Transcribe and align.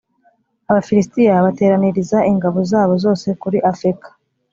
abafilisitiya 0.69 1.45
bateraniriza 1.45 2.17
ingabo 2.31 2.59
zabo 2.71 2.93
zose 3.03 3.27
kuri 3.41 3.57
afeka 3.71 4.09